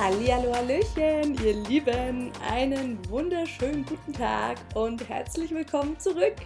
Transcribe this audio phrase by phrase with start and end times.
[0.00, 6.36] Hallihallo, Hallöchen, ihr Lieben, einen wunderschönen guten Tag und herzlich willkommen zurück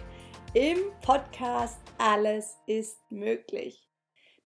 [0.53, 3.87] im Podcast Alles ist möglich.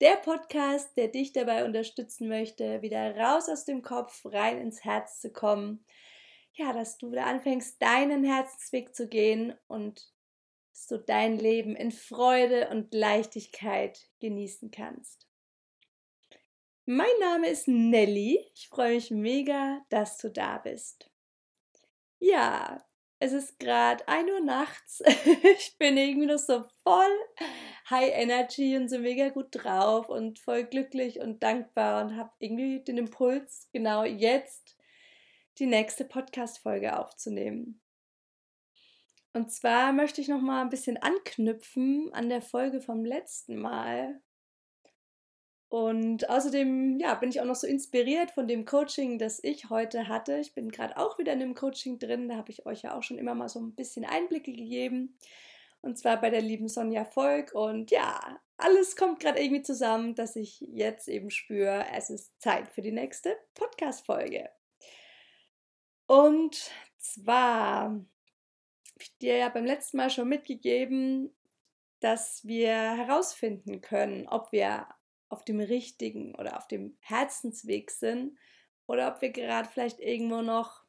[0.02, 5.22] Der Podcast, der dich dabei unterstützen möchte, wieder raus aus dem Kopf, rein ins Herz
[5.22, 5.86] zu kommen.
[6.52, 10.12] Ja, dass du wieder anfängst, deinen Herzensweg zu gehen und
[10.90, 15.27] du dein Leben in Freude und Leichtigkeit genießen kannst.
[16.90, 18.42] Mein Name ist Nelly.
[18.54, 21.10] Ich freue mich mega, dass du da bist.
[22.18, 22.82] Ja,
[23.18, 25.02] es ist gerade 1 Uhr nachts.
[25.58, 27.12] ich bin irgendwie noch so voll
[27.90, 32.82] High Energy und so mega gut drauf und voll glücklich und dankbar und habe irgendwie
[32.82, 34.78] den Impuls, genau jetzt
[35.58, 37.82] die nächste Podcast-Folge aufzunehmen.
[39.34, 44.22] Und zwar möchte ich noch mal ein bisschen anknüpfen an der Folge vom letzten Mal,
[45.68, 50.08] und außerdem, ja, bin ich auch noch so inspiriert von dem Coaching, das ich heute
[50.08, 50.38] hatte.
[50.38, 52.28] Ich bin gerade auch wieder in einem Coaching drin.
[52.28, 55.18] Da habe ich euch ja auch schon immer mal so ein bisschen Einblicke gegeben.
[55.82, 57.52] Und zwar bei der lieben Sonja Volk.
[57.52, 58.18] Und ja,
[58.56, 62.92] alles kommt gerade irgendwie zusammen, dass ich jetzt eben spüre, es ist Zeit für die
[62.92, 64.48] nächste Podcast-Folge.
[66.06, 68.06] Und zwar habe
[69.00, 71.30] ich dir ja beim letzten Mal schon mitgegeben,
[72.00, 74.86] dass wir herausfinden können, ob wir
[75.28, 78.38] auf dem richtigen oder auf dem Herzensweg sind
[78.86, 80.82] oder ob wir gerade vielleicht irgendwo noch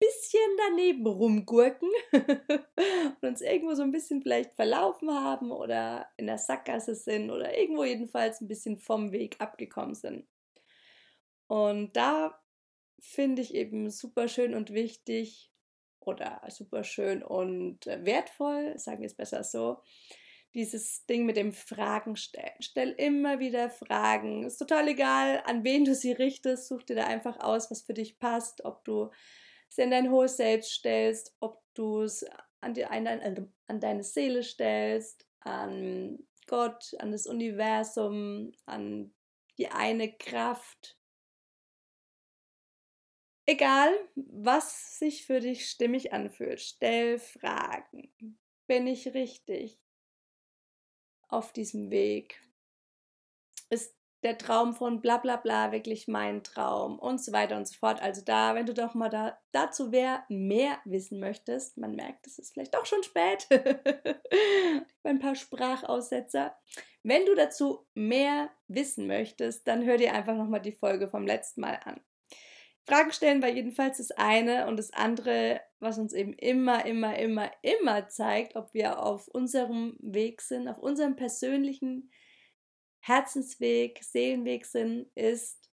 [0.00, 6.26] ein bisschen daneben rumgurken und uns irgendwo so ein bisschen vielleicht verlaufen haben oder in
[6.26, 10.26] der Sackgasse sind oder irgendwo jedenfalls ein bisschen vom Weg abgekommen sind.
[11.46, 12.40] Und da
[13.00, 15.50] finde ich eben super schön und wichtig
[16.00, 19.82] oder super schön und äh, wertvoll, sagen wir es besser so,
[20.54, 22.60] dieses Ding mit dem Fragen stellen.
[22.60, 24.44] Stell immer wieder Fragen.
[24.44, 26.68] Ist total egal, an wen du sie richtest.
[26.68, 28.64] Such dir da einfach aus, was für dich passt.
[28.64, 29.10] Ob du
[29.68, 32.24] sie an dein hohes Selbst stellst, ob du es
[32.60, 32.76] an,
[33.66, 39.14] an deine Seele stellst, an Gott, an das Universum, an
[39.56, 40.98] die eine Kraft.
[43.46, 48.12] Egal, was sich für dich stimmig anfühlt, stell Fragen.
[48.66, 49.80] Bin ich richtig?
[51.30, 52.40] Auf diesem Weg?
[53.70, 57.74] Ist der Traum von bla bla bla wirklich mein Traum und so weiter und so
[57.78, 58.02] fort.
[58.02, 62.38] Also da, wenn du doch mal da, dazu wer mehr wissen möchtest, man merkt, es
[62.38, 63.46] ist vielleicht auch schon spät,
[65.04, 66.54] ein paar Sprachaussetzer.
[67.02, 71.62] Wenn du dazu mehr wissen möchtest, dann hör dir einfach nochmal die Folge vom letzten
[71.62, 72.00] Mal an.
[72.86, 77.50] Fragen stellen war jedenfalls das eine und das andere, was uns eben immer, immer, immer,
[77.62, 82.10] immer zeigt, ob wir auf unserem Weg sind, auf unserem persönlichen
[83.00, 85.70] Herzensweg, Seelenweg sind, ist,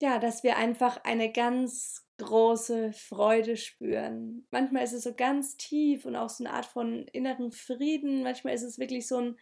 [0.00, 4.46] ja, dass wir einfach eine ganz große Freude spüren.
[4.50, 8.22] Manchmal ist es so ganz tief und auch so eine Art von inneren Frieden.
[8.22, 9.38] Manchmal ist es wirklich so ein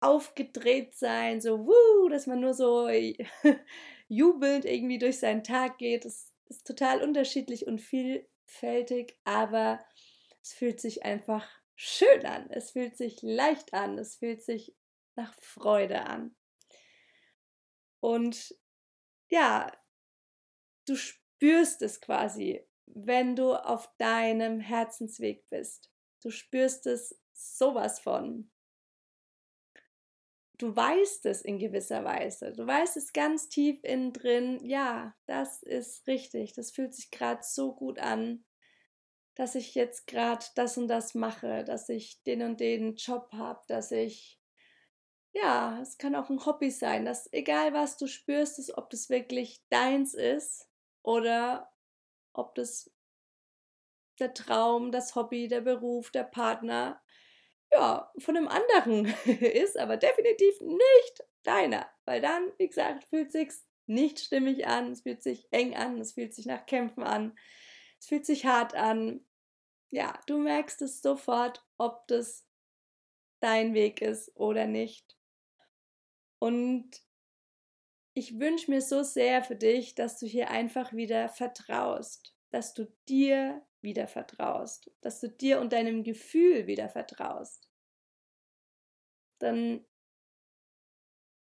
[0.00, 2.88] aufgedreht sein, so wuh, dass man nur so
[4.08, 6.04] jubelnd irgendwie durch seinen Tag geht.
[6.04, 9.80] Es ist total unterschiedlich und vielfältig, aber
[10.42, 12.48] es fühlt sich einfach schön an.
[12.50, 13.98] Es fühlt sich leicht an.
[13.98, 14.74] Es fühlt sich
[15.14, 16.36] nach Freude an.
[18.00, 18.54] Und
[19.28, 19.72] ja,
[20.86, 25.90] du spürst es quasi, wenn du auf deinem Herzensweg bist.
[26.22, 28.50] Du spürst es sowas von
[30.58, 32.52] du weißt es in gewisser Weise.
[32.52, 36.54] Du weißt es ganz tief innen drin, ja, das ist richtig.
[36.54, 38.44] Das fühlt sich gerade so gut an,
[39.34, 43.60] dass ich jetzt gerade das und das mache, dass ich den und den Job habe,
[43.68, 44.40] dass ich,
[45.32, 49.10] ja, es kann auch ein Hobby sein, dass egal was du spürst, ist, ob das
[49.10, 50.68] wirklich deins ist
[51.02, 51.70] oder
[52.32, 52.90] ob das
[54.18, 57.02] der Traum, das Hobby, der Beruf, der Partner,
[57.72, 61.90] ja, von einem anderen ist, aber definitiv nicht deiner.
[62.04, 63.50] Weil dann, wie gesagt, fühlt sich
[63.86, 67.36] nicht stimmig an, es fühlt sich eng an, es fühlt sich nach Kämpfen an,
[67.98, 69.24] es fühlt sich hart an.
[69.90, 72.46] Ja, du merkst es sofort, ob das
[73.40, 75.16] dein Weg ist oder nicht.
[76.38, 77.02] Und
[78.14, 82.90] ich wünsche mir so sehr für dich, dass du hier einfach wieder vertraust, dass du
[83.08, 87.70] dir wieder vertraust, dass du dir und deinem Gefühl wieder vertraust.
[89.38, 89.86] Dann,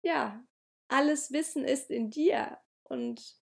[0.03, 0.47] ja,
[0.87, 3.41] alles Wissen ist in dir und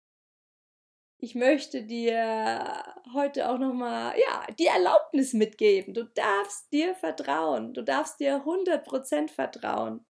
[1.22, 2.82] ich möchte dir
[3.12, 5.92] heute auch nochmal, ja, die Erlaubnis mitgeben.
[5.92, 7.74] Du darfst dir vertrauen.
[7.74, 10.06] Du darfst dir 100% vertrauen.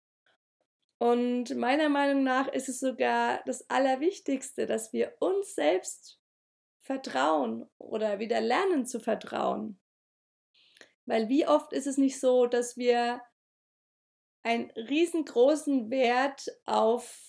[1.00, 6.20] Und meiner Meinung nach ist es sogar das Allerwichtigste, dass wir uns selbst
[6.88, 9.78] vertrauen oder wieder lernen zu vertrauen.
[11.06, 13.22] Weil wie oft ist es nicht so, dass wir
[14.44, 17.24] einen riesengroßen Wert auf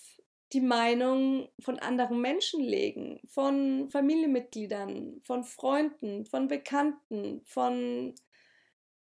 [0.53, 8.15] die Meinung von anderen Menschen legen, von Familienmitgliedern, von Freunden, von Bekannten, von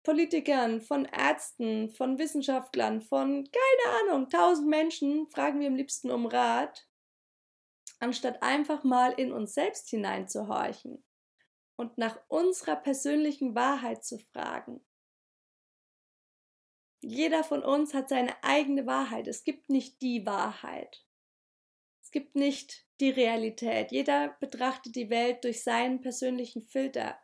[0.02, 6.26] Politikern, von Ärzten, von Wissenschaftlern, von keine Ahnung, tausend Menschen fragen wir am liebsten um
[6.26, 6.87] Rat,
[8.00, 11.04] anstatt einfach mal in uns selbst hineinzuhorchen
[11.76, 14.84] und nach unserer persönlichen Wahrheit zu fragen.
[17.00, 19.28] Jeder von uns hat seine eigene Wahrheit.
[19.28, 21.04] Es gibt nicht die Wahrheit.
[22.02, 23.92] Es gibt nicht die Realität.
[23.92, 27.18] Jeder betrachtet die Welt durch seinen persönlichen Filter.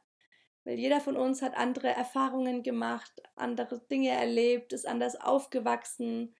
[0.63, 6.37] Weil jeder von uns hat andere Erfahrungen gemacht, andere Dinge erlebt, ist anders aufgewachsen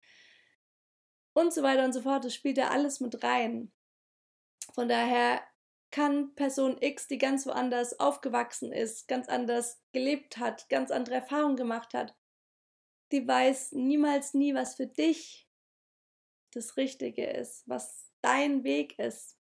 [1.35, 2.25] und so weiter und so fort.
[2.25, 3.74] Das spielt ja alles mit rein.
[4.75, 5.41] Von daher
[5.93, 11.55] kann Person X, die ganz woanders aufgewachsen ist, ganz anders gelebt hat, ganz andere Erfahrungen
[11.57, 12.17] gemacht hat,
[13.13, 15.49] die weiß niemals nie, was für dich
[16.51, 19.39] das Richtige ist, was dein Weg ist.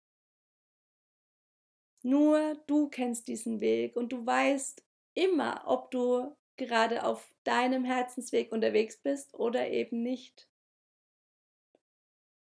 [2.03, 8.51] Nur du kennst diesen Weg und du weißt immer, ob du gerade auf deinem Herzensweg
[8.51, 10.47] unterwegs bist oder eben nicht.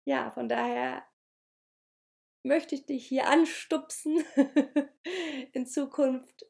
[0.06, 1.09] Ja, von daher
[2.44, 4.24] möchte ich dich hier anstupsen,
[5.53, 6.45] in Zukunft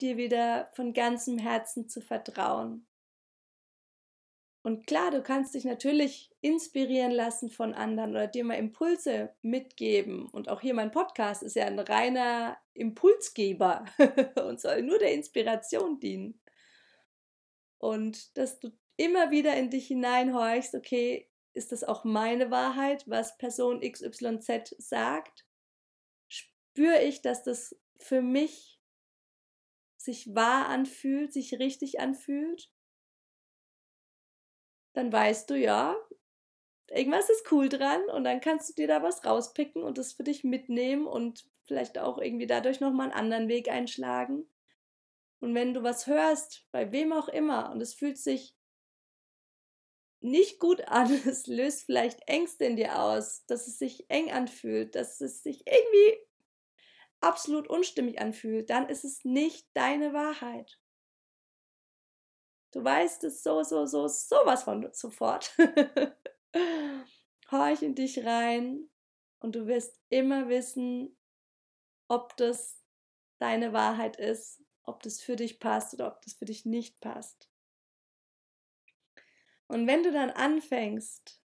[0.00, 2.86] dir wieder von ganzem Herzen zu vertrauen.
[4.64, 10.28] Und klar, du kannst dich natürlich inspirieren lassen von anderen oder dir mal Impulse mitgeben.
[10.28, 13.84] Und auch hier mein Podcast ist ja ein reiner Impulsgeber
[14.46, 16.40] und soll nur der Inspiration dienen.
[17.78, 23.36] Und dass du immer wieder in dich hineinhorchst, okay, ist das auch meine Wahrheit, was
[23.38, 25.46] Person XYZ sagt?
[26.28, 28.80] Spüre ich, dass das für mich
[29.96, 32.72] sich wahr anfühlt, sich richtig anfühlt?
[34.92, 35.96] dann weißt du ja,
[36.90, 40.24] irgendwas ist cool dran und dann kannst du dir da was rauspicken und das für
[40.24, 44.46] dich mitnehmen und vielleicht auch irgendwie dadurch nochmal einen anderen Weg einschlagen.
[45.40, 48.54] Und wenn du was hörst, bei wem auch immer, und es fühlt sich
[50.22, 54.94] nicht gut an, es löst vielleicht Ängste in dir aus, dass es sich eng anfühlt,
[54.94, 56.18] dass es sich irgendwie
[57.20, 60.78] absolut unstimmig anfühlt, dann ist es nicht deine Wahrheit.
[62.72, 65.54] Du weißt es so, so, so, sowas von sofort.
[67.50, 68.88] Horch in dich rein
[69.40, 71.18] und du wirst immer wissen,
[72.08, 72.82] ob das
[73.38, 77.51] deine Wahrheit ist, ob das für dich passt oder ob das für dich nicht passt.
[79.72, 81.40] Und wenn du dann anfängst,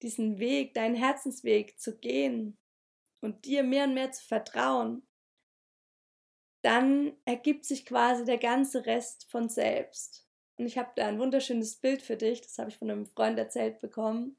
[0.00, 2.56] diesen Weg, deinen Herzensweg zu gehen
[3.20, 5.04] und dir mehr und mehr zu vertrauen,
[6.62, 10.24] dann ergibt sich quasi der ganze Rest von selbst.
[10.56, 13.36] Und ich habe da ein wunderschönes Bild für dich, das habe ich von einem Freund
[13.40, 14.36] erzählt bekommen.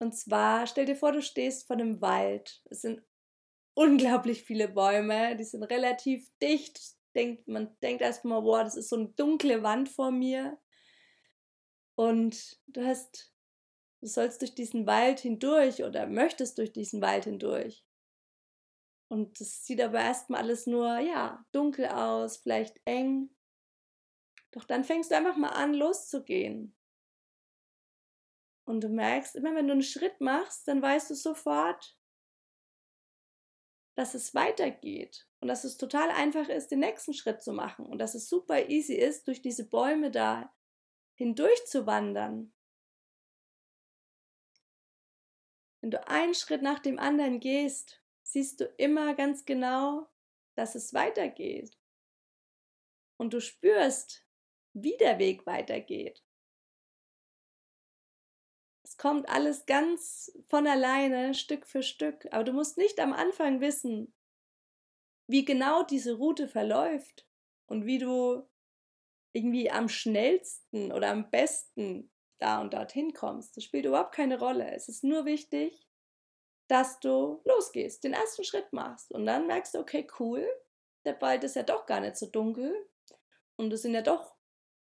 [0.00, 2.60] Und zwar, stell dir vor, du stehst vor einem Wald.
[2.70, 3.04] Es sind
[3.74, 6.80] unglaublich viele Bäume, die sind relativ dicht.
[7.14, 10.58] Denkt, man denkt erstmal, boah, das ist so eine dunkle Wand vor mir.
[11.94, 13.32] Und du hast,
[14.00, 17.84] du sollst durch diesen Wald hindurch oder möchtest durch diesen Wald hindurch.
[19.08, 23.30] Und das sieht aber erstmal alles nur, ja, dunkel aus, vielleicht eng.
[24.52, 26.76] Doch dann fängst du einfach mal an, loszugehen.
[28.64, 31.98] Und du merkst, immer wenn du einen Schritt machst, dann weißt du sofort,
[33.96, 37.98] dass es weitergeht und dass es total einfach ist, den nächsten Schritt zu machen und
[37.98, 40.54] dass es super easy ist, durch diese Bäume da
[41.20, 42.50] hindurch zu wandern.
[45.82, 50.08] Wenn du einen Schritt nach dem anderen gehst, siehst du immer ganz genau,
[50.54, 51.76] dass es weitergeht.
[53.18, 54.26] Und du spürst,
[54.72, 56.24] wie der Weg weitergeht.
[58.82, 63.60] Es kommt alles ganz von alleine, Stück für Stück, aber du musst nicht am Anfang
[63.60, 64.14] wissen,
[65.26, 67.28] wie genau diese Route verläuft
[67.66, 68.48] und wie du
[69.32, 73.56] irgendwie am schnellsten oder am besten da und dorthin kommst.
[73.56, 74.70] Das spielt überhaupt keine Rolle.
[74.72, 75.86] Es ist nur wichtig,
[76.68, 80.48] dass du losgehst, den ersten Schritt machst und dann merkst du, okay, cool,
[81.04, 82.72] der Wald ist ja doch gar nicht so dunkel
[83.56, 84.34] und es sind ja doch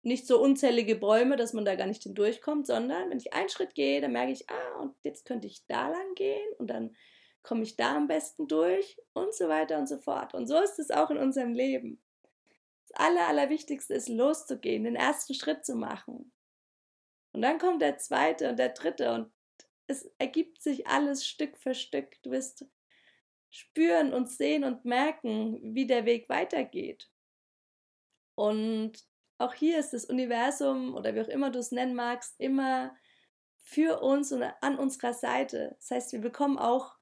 [0.03, 3.73] nicht so unzählige Bäume, dass man da gar nicht hindurchkommt, sondern wenn ich einen Schritt
[3.73, 6.95] gehe, dann merke ich, ah, und jetzt könnte ich da lang gehen und dann
[7.41, 10.33] komme ich da am besten durch und so weiter und so fort.
[10.33, 12.01] Und so ist es auch in unserem Leben.
[12.87, 16.31] Das Aller, Allerwichtigste ist, loszugehen, den ersten Schritt zu machen.
[17.31, 19.31] Und dann kommt der zweite und der dritte und
[19.87, 22.21] es ergibt sich alles Stück für Stück.
[22.23, 22.65] Du wirst
[23.49, 27.09] spüren und sehen und merken, wie der Weg weitergeht.
[28.35, 28.93] Und
[29.37, 32.95] auch hier ist das Universum oder wie auch immer du es nennen magst, immer
[33.63, 35.75] für uns und an unserer Seite.
[35.79, 36.95] Das heißt, wir bekommen auch,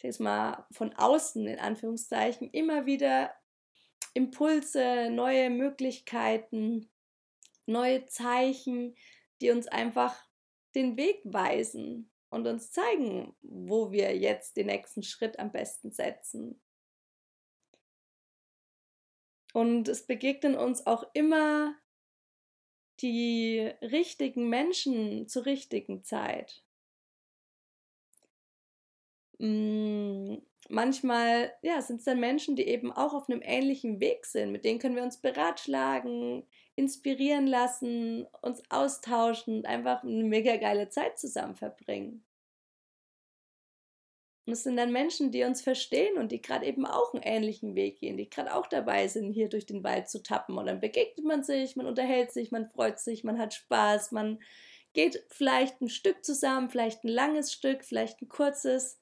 [0.00, 3.34] ich sage mal, von außen in Anführungszeichen immer wieder
[4.14, 6.88] Impulse, neue Möglichkeiten,
[7.66, 8.96] neue Zeichen,
[9.40, 10.26] die uns einfach
[10.74, 16.60] den Weg weisen und uns zeigen, wo wir jetzt den nächsten Schritt am besten setzen.
[19.52, 21.74] Und es begegnen uns auch immer
[23.00, 26.62] die richtigen Menschen zur richtigen Zeit.
[30.68, 34.52] Hm, manchmal ja, sind es dann Menschen, die eben auch auf einem ähnlichen Weg sind.
[34.52, 36.44] Mit denen können wir uns beratschlagen,
[36.76, 42.24] inspirieren lassen, uns austauschen und einfach eine mega geile Zeit zusammen verbringen.
[44.46, 47.74] Und es sind dann Menschen, die uns verstehen und die gerade eben auch einen ähnlichen
[47.74, 50.56] Weg gehen, die gerade auch dabei sind, hier durch den Wald zu tappen.
[50.56, 54.38] Und dann begegnet man sich, man unterhält sich, man freut sich, man hat Spaß, man
[54.92, 59.00] geht vielleicht ein Stück zusammen, vielleicht ein langes Stück, vielleicht ein kurzes.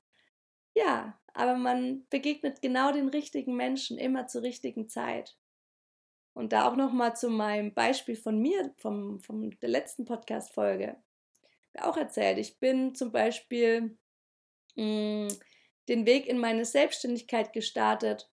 [0.75, 5.37] Ja, aber man begegnet genau den richtigen Menschen immer zur richtigen Zeit.
[6.33, 10.97] Und da auch nochmal zu meinem Beispiel von mir, vom, vom der letzten Podcast-Folge.
[11.79, 13.99] Auch erzählt, ich bin zum Beispiel
[14.77, 15.29] mh, mm,
[15.89, 18.31] den Weg in meine Selbstständigkeit gestartet,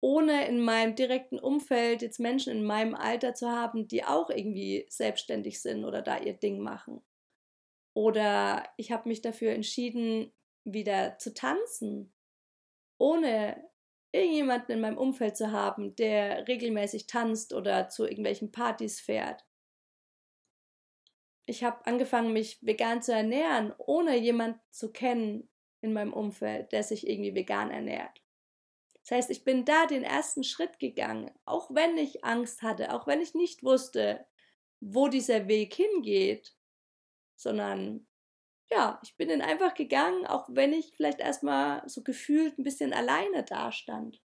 [0.00, 4.86] ohne in meinem direkten Umfeld jetzt Menschen in meinem Alter zu haben, die auch irgendwie
[4.88, 7.02] selbstständig sind oder da ihr Ding machen.
[7.92, 10.32] Oder ich habe mich dafür entschieden,
[10.64, 12.12] wieder zu tanzen,
[13.00, 13.68] ohne
[14.12, 19.44] irgendjemanden in meinem Umfeld zu haben, der regelmäßig tanzt oder zu irgendwelchen Partys fährt.
[21.46, 25.48] Ich habe angefangen, mich vegan zu ernähren, ohne jemanden zu kennen
[25.80, 28.20] in meinem Umfeld, der sich irgendwie vegan ernährt.
[29.02, 33.06] Das heißt, ich bin da den ersten Schritt gegangen, auch wenn ich Angst hatte, auch
[33.06, 34.26] wenn ich nicht wusste,
[34.80, 36.54] wo dieser Weg hingeht,
[37.36, 38.06] sondern
[38.70, 42.92] ja, ich bin dann einfach gegangen, auch wenn ich vielleicht erstmal so gefühlt ein bisschen
[42.92, 44.22] alleine dastand.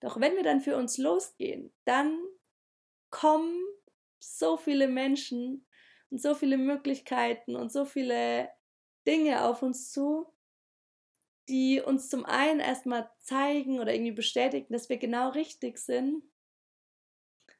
[0.00, 2.18] Doch wenn wir dann für uns losgehen, dann
[3.10, 3.62] kommen
[4.20, 5.66] so viele Menschen
[6.10, 8.50] und so viele Möglichkeiten und so viele
[9.06, 10.26] Dinge auf uns zu,
[11.48, 16.24] die uns zum einen erstmal zeigen oder irgendwie bestätigen, dass wir genau richtig sind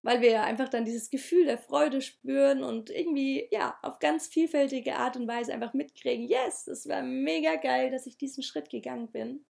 [0.06, 4.94] weil wir einfach dann dieses Gefühl der Freude spüren und irgendwie, ja, auf ganz vielfältige
[4.94, 9.10] Art und Weise einfach mitkriegen, yes, es war mega geil, dass ich diesen Schritt gegangen
[9.10, 9.44] bin.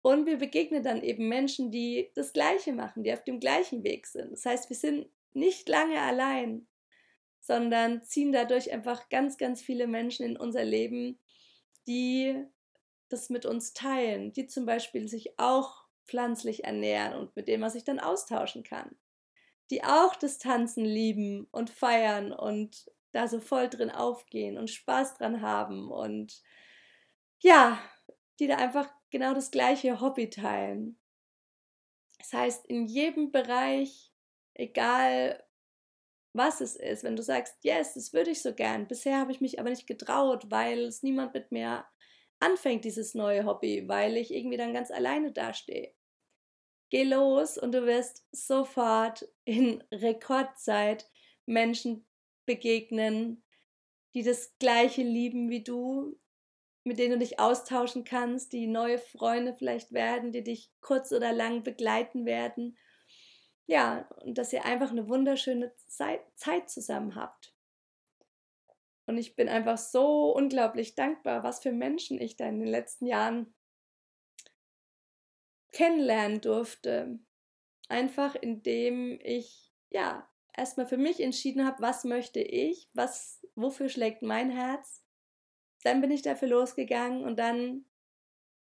[0.00, 4.06] Und wir begegnen dann eben Menschen, die das Gleiche machen, die auf dem gleichen Weg
[4.06, 4.32] sind.
[4.32, 6.66] Das heißt, wir sind nicht lange allein,
[7.38, 11.18] sondern ziehen dadurch einfach ganz, ganz viele Menschen in unser Leben,
[11.86, 12.46] die
[13.10, 17.70] das mit uns teilen, die zum Beispiel sich auch pflanzlich ernähren und mit denen man
[17.70, 18.96] sich dann austauschen kann
[19.70, 25.14] die auch das Tanzen lieben und feiern und da so voll drin aufgehen und Spaß
[25.14, 26.42] dran haben und
[27.40, 27.78] ja,
[28.38, 30.98] die da einfach genau das gleiche Hobby teilen.
[32.18, 34.12] Das heißt, in jedem Bereich,
[34.54, 35.42] egal
[36.32, 39.40] was es ist, wenn du sagst, yes, das würde ich so gern, bisher habe ich
[39.40, 41.84] mich aber nicht getraut, weil es niemand mit mir
[42.40, 45.92] anfängt, dieses neue Hobby, weil ich irgendwie dann ganz alleine dastehe
[46.92, 51.10] geh los und du wirst sofort in Rekordzeit
[51.46, 52.06] Menschen
[52.44, 53.42] begegnen,
[54.14, 56.20] die das gleiche lieben wie du,
[56.84, 61.32] mit denen du dich austauschen kannst, die neue Freunde vielleicht werden, die dich kurz oder
[61.32, 62.76] lang begleiten werden.
[63.66, 66.20] Ja, und dass ihr einfach eine wunderschöne Zeit,
[66.68, 67.54] zusammen habt.
[69.06, 73.06] Und ich bin einfach so unglaublich dankbar, was für Menschen ich da in den letzten
[73.06, 73.54] Jahren
[75.72, 77.18] kennenlernen durfte.
[77.88, 84.22] Einfach indem ich ja erstmal für mich entschieden habe, was möchte ich, was, wofür schlägt
[84.22, 85.04] mein Herz.
[85.82, 87.86] Dann bin ich dafür losgegangen und dann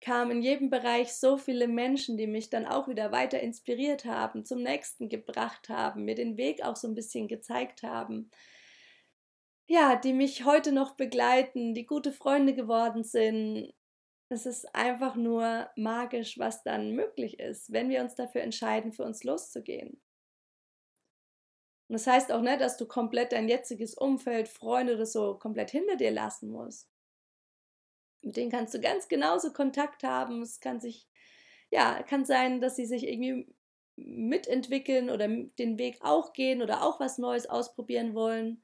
[0.02, 4.46] kamen in jedem Bereich so viele Menschen, die mich dann auch wieder weiter inspiriert haben,
[4.46, 8.32] zum nächsten gebracht haben, mir den Weg auch so ein bisschen gezeigt haben.
[9.68, 13.72] Ja, die mich heute noch begleiten, die gute Freunde geworden sind,
[14.32, 19.04] es ist einfach nur magisch, was dann möglich ist, wenn wir uns dafür entscheiden, für
[19.04, 20.02] uns loszugehen.
[21.90, 25.72] Und das heißt auch nicht, dass du komplett dein jetziges Umfeld, Freunde oder so komplett
[25.72, 26.90] hinter dir lassen musst.
[28.22, 30.42] Mit denen kannst du ganz genauso Kontakt haben.
[30.42, 31.10] Es kann sich,
[31.70, 33.54] ja, kann sein, dass sie sich irgendwie
[33.98, 38.64] mitentwickeln oder den Weg auch gehen oder auch was Neues ausprobieren wollen.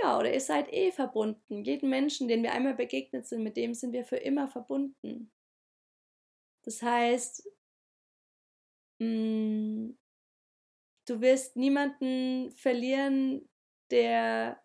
[0.00, 1.64] Ja, oder ihr seid eh verbunden.
[1.64, 5.32] Jeden Menschen, den wir einmal begegnet sind, mit dem sind wir für immer verbunden.
[6.64, 7.48] Das heißt,
[8.98, 9.98] mh, mm,
[11.06, 13.48] du wirst niemanden verlieren,
[13.90, 14.62] der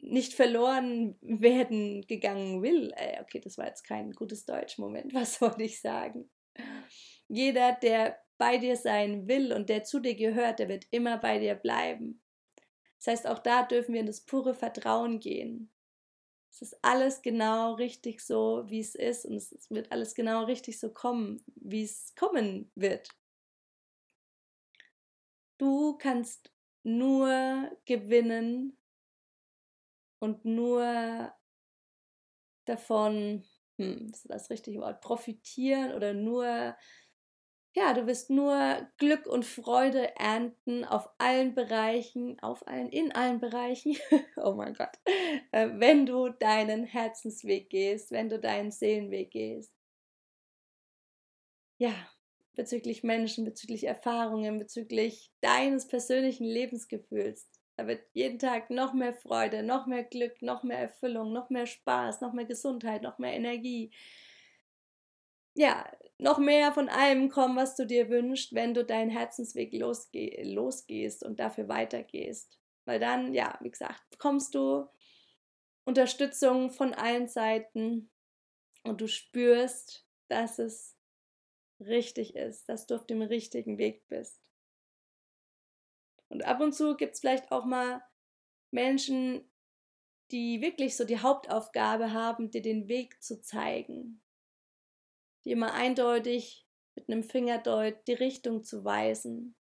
[0.00, 2.92] nicht verloren werden gegangen will.
[2.96, 5.14] Äh, okay, das war jetzt kein gutes Deutsch-Moment.
[5.14, 6.30] Was wollte ich sagen?
[7.28, 11.38] Jeder, der bei dir sein will und der zu dir gehört, der wird immer bei
[11.38, 12.22] dir bleiben.
[12.98, 15.70] Das heißt, auch da dürfen wir in das pure Vertrauen gehen.
[16.50, 20.80] Es ist alles genau richtig so, wie es ist und es wird alles genau richtig
[20.80, 23.08] so kommen, wie es kommen wird.
[25.58, 26.52] Du kannst
[26.82, 28.76] nur gewinnen
[30.20, 31.32] und nur
[32.64, 33.44] davon,
[33.76, 36.76] hm, ist das richtige Wort, profitieren oder nur
[37.78, 43.38] ja, du wirst nur Glück und Freude ernten auf allen Bereichen, auf allen, in allen
[43.38, 43.96] Bereichen.
[44.36, 44.98] oh mein Gott.
[45.52, 49.72] Äh, wenn du deinen Herzensweg gehst, wenn du deinen Seelenweg gehst.
[51.78, 51.94] Ja,
[52.56, 57.48] bezüglich Menschen, bezüglich Erfahrungen, bezüglich deines persönlichen Lebensgefühls.
[57.76, 61.66] Da wird jeden Tag noch mehr Freude, noch mehr Glück, noch mehr Erfüllung, noch mehr
[61.66, 63.92] Spaß, noch mehr Gesundheit, noch mehr Energie.
[65.58, 70.40] Ja, noch mehr von allem kommen, was du dir wünschst, wenn du deinen Herzensweg losge
[70.44, 72.60] losgehst und dafür weitergehst.
[72.84, 74.86] Weil dann, ja, wie gesagt, bekommst du
[75.84, 78.08] Unterstützung von allen Seiten
[78.84, 80.96] und du spürst, dass es
[81.80, 84.40] richtig ist, dass du auf dem richtigen Weg bist.
[86.28, 88.00] Und ab und zu gibt es vielleicht auch mal
[88.70, 89.50] Menschen,
[90.30, 94.22] die wirklich so die Hauptaufgabe haben, dir den Weg zu zeigen,
[95.48, 99.56] die immer eindeutig mit einem Fingerdeut die Richtung zu weisen.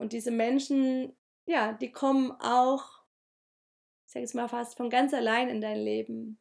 [0.00, 1.14] Und diese Menschen,
[1.44, 3.04] ja, die kommen auch,
[4.06, 6.40] ich sage es mal fast, von ganz allein in dein Leben.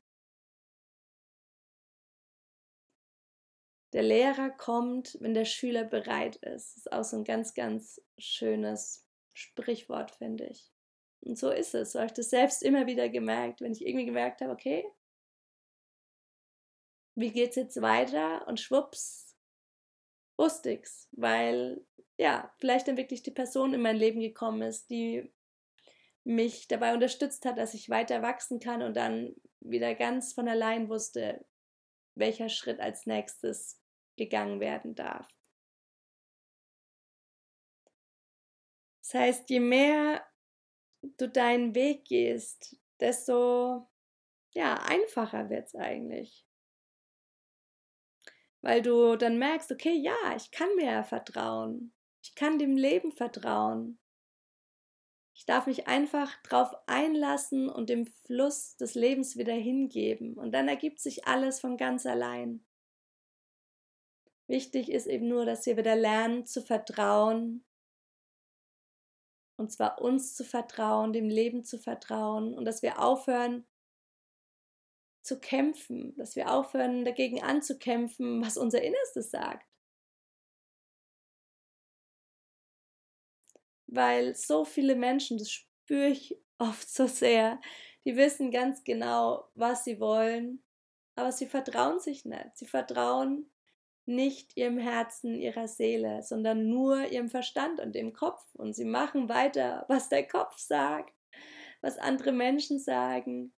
[3.92, 6.78] Der Lehrer kommt, wenn der Schüler bereit ist.
[6.78, 10.72] Das ist auch so ein ganz, ganz schönes Sprichwort, finde ich.
[11.20, 11.92] Und so ist es.
[11.92, 14.90] So habe ich das selbst immer wieder gemerkt, wenn ich irgendwie gemerkt habe, okay,
[17.18, 18.48] wie geht's jetzt weiter?
[18.48, 19.36] Und schwupps,
[20.38, 21.84] wusste ich's, weil
[22.18, 25.34] ja, vielleicht dann wirklich die Person in mein Leben gekommen ist, die
[26.24, 30.90] mich dabei unterstützt hat, dass ich weiter wachsen kann und dann wieder ganz von allein
[30.90, 31.46] wusste,
[32.16, 33.82] welcher Schritt als nächstes
[34.16, 35.28] gegangen werden darf.
[39.02, 40.24] Das heißt, je mehr
[41.02, 43.88] du deinen Weg gehst, desto
[44.52, 46.47] ja, einfacher wird es eigentlich
[48.62, 51.94] weil du dann merkst, okay, ja, ich kann mir ja vertrauen.
[52.24, 54.00] Ich kann dem Leben vertrauen.
[55.34, 60.34] Ich darf mich einfach drauf einlassen und dem Fluss des Lebens wieder hingeben.
[60.34, 62.66] Und dann ergibt sich alles von ganz allein.
[64.48, 67.64] Wichtig ist eben nur, dass wir wieder lernen zu vertrauen.
[69.58, 73.68] Und zwar uns zu vertrauen, dem Leben zu vertrauen und dass wir aufhören,
[75.28, 79.68] zu kämpfen, dass wir aufhören, dagegen anzukämpfen, was unser Innerstes sagt.
[83.88, 87.62] Weil so viele Menschen, das spüre ich oft so sehr,
[88.06, 90.64] die wissen ganz genau, was sie wollen,
[91.16, 92.56] aber sie vertrauen sich nicht.
[92.56, 93.52] Sie vertrauen
[94.06, 98.44] nicht ihrem Herzen, ihrer Seele, sondern nur ihrem Verstand und dem Kopf.
[98.56, 101.14] Und sie machen weiter, was der Kopf sagt,
[101.82, 103.54] was andere Menschen sagen.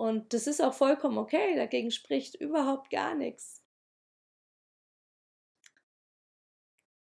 [0.00, 3.62] Und das ist auch vollkommen okay, dagegen spricht überhaupt gar nichts.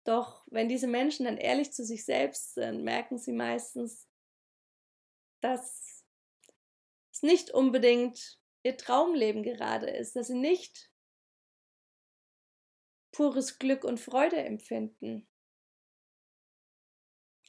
[0.02, 4.08] Doch wenn diese Menschen dann ehrlich zu sich selbst sind, merken sie meistens,
[5.40, 6.04] dass
[7.12, 10.90] es nicht unbedingt ihr Traumleben gerade ist, dass sie nicht
[13.12, 15.28] pures Glück und Freude empfinden.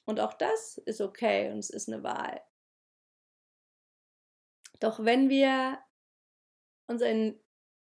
[0.06, 2.40] Und auch das ist okay und es ist eine Wahl.
[4.84, 5.82] Doch wenn wir
[6.88, 7.40] uns ein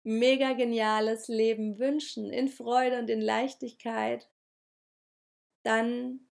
[0.05, 4.27] mega geniales Leben wünschen, in Freude und in Leichtigkeit,
[5.65, 6.31] dann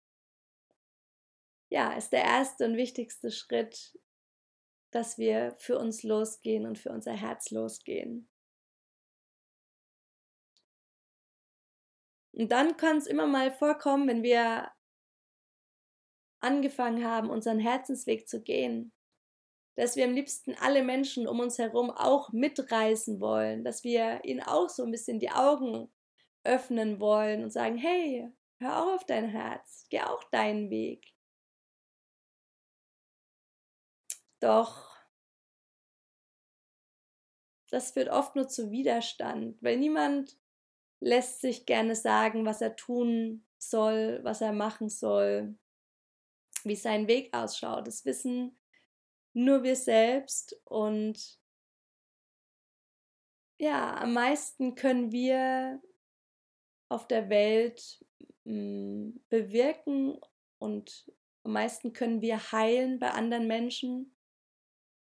[1.69, 3.97] ja, ist der erste und wichtigste Schritt,
[4.91, 8.29] dass wir für uns losgehen und für unser Herz losgehen.
[12.33, 14.69] Und dann kann es immer mal vorkommen, wenn wir
[16.41, 18.91] angefangen haben, unseren Herzensweg zu gehen,
[19.75, 24.41] dass wir am liebsten alle Menschen um uns herum auch mitreißen wollen, dass wir ihnen
[24.41, 25.91] auch so ein bisschen die Augen
[26.43, 28.31] öffnen wollen und sagen, hey,
[28.61, 31.15] Hör auch auf dein Herz, geh auch deinen Weg.
[34.39, 34.95] Doch
[37.71, 40.37] das führt oft nur zu Widerstand, weil niemand
[40.99, 45.57] lässt sich gerne sagen, was er tun soll, was er machen soll,
[46.63, 47.87] wie sein Weg ausschaut.
[47.87, 48.60] Das wissen
[49.33, 51.39] nur wir selbst und
[53.59, 55.81] ja, am meisten können wir
[56.89, 58.03] auf der Welt
[58.43, 60.19] mh, bewirken
[60.59, 61.11] und
[61.43, 64.15] am meisten können wir heilen bei anderen Menschen,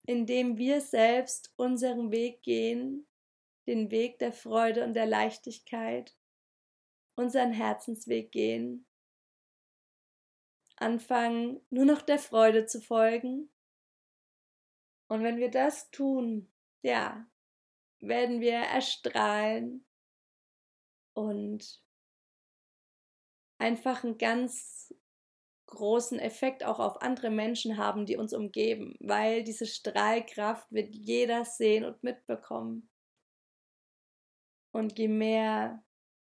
[0.06, 3.06] indem wir selbst unseren Weg gehen,
[3.66, 6.16] den Weg der Freude und der Leichtigkeit,
[7.16, 8.86] unseren Herzensweg gehen,
[10.76, 13.50] anfangen nur noch der Freude zu folgen.
[15.08, 17.26] Und wenn wir das tun, ja,
[18.00, 19.86] werden wir erstrahlen
[21.14, 21.82] und
[23.58, 24.94] einfach einen ganz
[25.66, 31.44] großen Effekt auch auf andere Menschen haben, die uns umgeben, weil diese Strahlkraft wird jeder
[31.44, 32.88] sehen und mitbekommen.
[34.72, 35.82] Und je mehr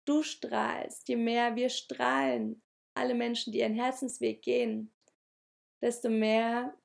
[0.04, 2.62] du strahlst, je mehr wir strahlen,
[2.94, 4.92] alle Menschen, die ihren Herzensweg gehen,
[5.80, 6.76] desto mehr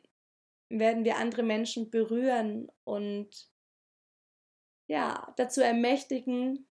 [0.69, 3.49] werden wir andere Menschen berühren und
[4.87, 6.67] ja, dazu ermächtigen,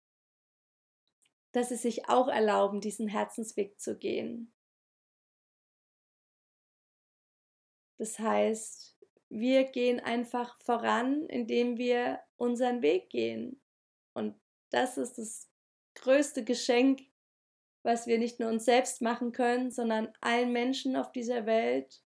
[1.52, 4.52] dass sie sich auch erlauben, diesen Herzensweg zu gehen.
[7.98, 8.96] Das heißt,
[9.28, 13.60] wir gehen einfach voran, indem wir unseren Weg gehen.
[14.14, 15.48] Und das ist das
[15.94, 17.02] größte Geschenk,
[17.82, 22.02] was wir nicht nur uns selbst machen können, sondern allen Menschen auf dieser Welt,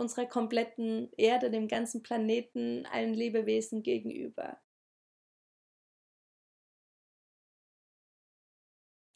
[0.00, 4.58] unserer kompletten Erde, dem ganzen Planeten, allen Lebewesen gegenüber.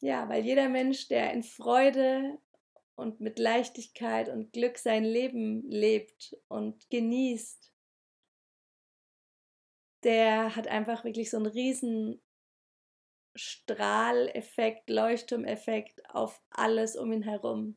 [0.01, 2.37] Ja, weil jeder Mensch, der in Freude
[2.95, 7.73] und mit Leichtigkeit und Glück sein Leben lebt und genießt,
[10.03, 12.21] der hat einfach wirklich so einen riesen
[13.35, 17.75] Strahleffekt, Leuchtturmeffekt auf alles um ihn herum.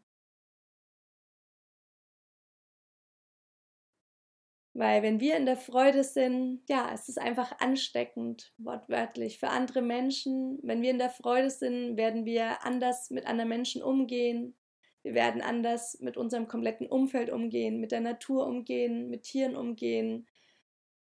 [4.78, 9.40] Weil wenn wir in der Freude sind, ja, es ist einfach ansteckend, wortwörtlich.
[9.40, 13.82] Für andere Menschen, wenn wir in der Freude sind, werden wir anders mit anderen Menschen
[13.82, 14.56] umgehen.
[15.02, 20.28] Wir werden anders mit unserem kompletten Umfeld umgehen, mit der Natur umgehen, mit Tieren umgehen,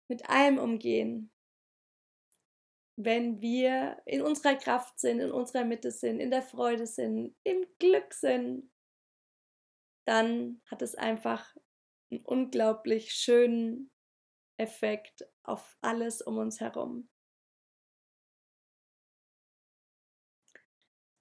[0.08, 1.30] mit allem umgehen
[2.96, 7.64] wenn wir in unserer Kraft sind, in unserer Mitte sind, in der Freude sind, im
[7.78, 8.70] Glück sind,
[10.04, 11.56] dann hat es einfach
[12.12, 13.90] einen unglaublich schönen
[14.58, 17.08] Effekt auf alles um uns herum.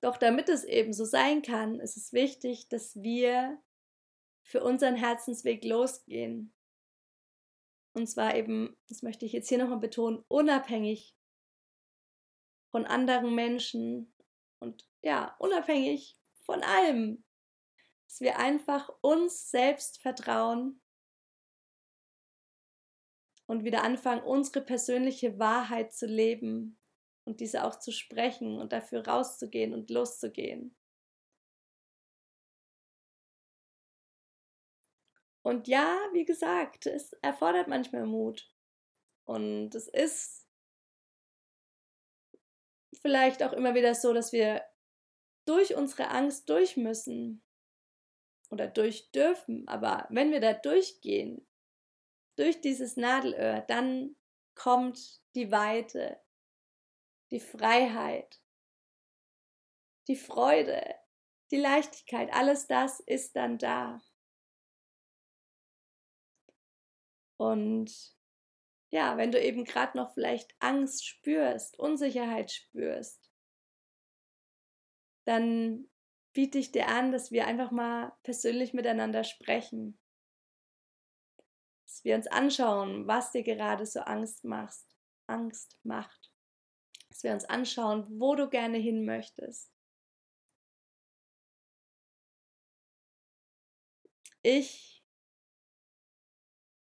[0.01, 3.61] Doch damit es eben so sein kann, ist es wichtig, dass wir
[4.43, 6.53] für unseren Herzensweg losgehen.
[7.93, 11.15] Und zwar eben, das möchte ich jetzt hier nochmal betonen, unabhängig
[12.71, 14.13] von anderen Menschen
[14.59, 17.23] und ja, unabhängig von allem.
[18.07, 20.80] Dass wir einfach uns selbst vertrauen
[23.51, 26.79] und wieder anfangen, unsere persönliche Wahrheit zu leben
[27.25, 30.73] und diese auch zu sprechen und dafür rauszugehen und loszugehen.
[35.41, 38.49] Und ja, wie gesagt, es erfordert manchmal Mut.
[39.25, 40.47] Und es ist
[43.01, 44.63] vielleicht auch immer wieder so, dass wir
[45.43, 47.43] durch unsere Angst durch müssen
[48.49, 49.67] oder durch dürfen.
[49.67, 51.45] Aber wenn wir da durchgehen,
[52.41, 54.15] durch dieses Nadelöhr, dann
[54.55, 56.19] kommt die Weite,
[57.29, 58.41] die Freiheit,
[60.07, 60.95] die Freude,
[61.51, 64.01] die Leichtigkeit, alles das ist dann da.
[67.37, 68.15] Und
[68.91, 73.31] ja, wenn du eben gerade noch vielleicht Angst spürst, Unsicherheit spürst,
[75.25, 75.89] dann
[76.33, 80.00] biete ich dir an, dass wir einfach mal persönlich miteinander sprechen.
[82.01, 84.83] Dass wir uns anschauen, was dir gerade so Angst macht,
[85.27, 86.31] Angst macht.
[87.09, 89.71] Dass wir uns anschauen, wo du gerne hin möchtest.
[94.41, 95.03] Ich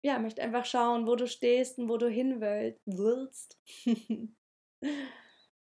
[0.02, 3.60] ja, möchte einfach schauen, wo du stehst und wo du hin willst.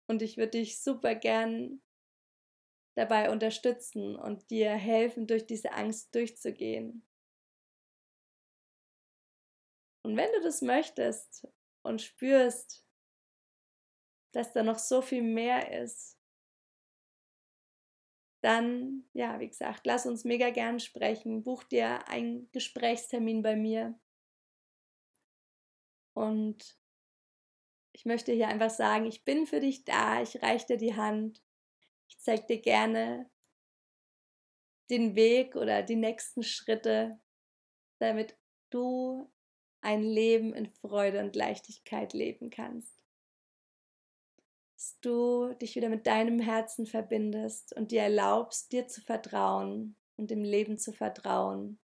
[0.09, 1.81] und ich würde dich super gern
[2.97, 7.07] dabei unterstützen und dir helfen, durch diese Angst durchzugehen.
[10.05, 11.49] Und wenn du das möchtest
[11.83, 12.87] und spürst,
[14.33, 16.19] dass da noch so viel mehr ist,
[18.43, 21.43] dann, ja, wie gesagt, lass uns mega gern sprechen.
[21.43, 23.99] Buch dir einen Gesprächstermin bei mir.
[26.13, 26.79] Und
[27.93, 31.43] ich möchte hier einfach sagen, ich bin für dich da, ich reiche dir die Hand.
[32.09, 33.31] Ich zeige dir gerne
[34.91, 37.19] den Weg oder die nächsten Schritte,
[37.99, 38.37] damit
[38.69, 39.33] du
[39.85, 42.95] ein Leben in Freude und Leichtigkeit leben kannst
[44.85, 50.31] dass du dich wieder mit deinem Herzen verbindest und dir erlaubst, dir zu vertrauen und
[50.31, 51.79] dem Leben zu vertrauen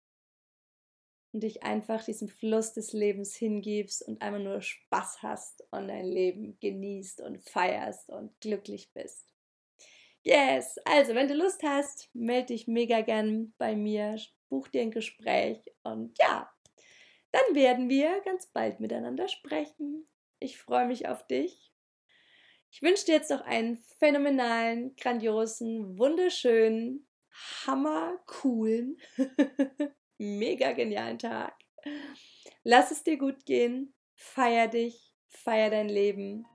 [1.32, 6.08] und dich einfach diesem Fluss des Lebens hingibst und einfach nur Spaß hast und dein
[6.08, 9.34] Leben genießt und feierst und glücklich bist.
[10.24, 14.92] Yes, also wenn du Lust hast, melde dich mega gern bei mir, buch dir ein
[14.92, 16.52] Gespräch und ja,
[17.32, 20.08] dann werden wir ganz bald miteinander sprechen.
[20.40, 21.70] Ich freue mich auf dich
[22.72, 27.08] ich wünsche dir jetzt noch einen phänomenalen, grandiosen, wunderschönen,
[27.66, 28.98] hammercoolen,
[30.20, 31.56] mega genialen Tag.
[32.64, 36.46] Lass es dir gut gehen, feier dich, feier dein Leben.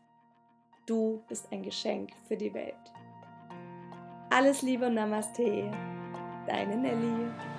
[0.87, 2.75] Du bist ein Geschenk für die Welt.
[4.31, 5.71] Alles Liebe und Namaste,
[6.47, 7.54] deine Nelly.